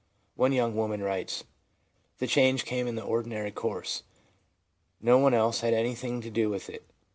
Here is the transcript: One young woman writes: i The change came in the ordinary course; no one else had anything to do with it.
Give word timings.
One 0.35 0.51
young 0.51 0.75
woman 0.75 1.03
writes: 1.03 1.43
i 1.43 1.45
The 2.17 2.25
change 2.25 2.65
came 2.65 2.87
in 2.87 2.95
the 2.95 3.03
ordinary 3.03 3.51
course; 3.51 4.01
no 4.99 5.19
one 5.19 5.35
else 5.35 5.59
had 5.59 5.75
anything 5.75 6.21
to 6.21 6.31
do 6.31 6.49
with 6.49 6.71
it. 6.71 6.83